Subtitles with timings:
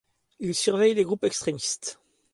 [0.39, 1.99] Il surveille les groupes extrémistes.